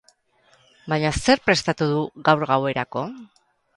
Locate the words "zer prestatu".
1.25-1.91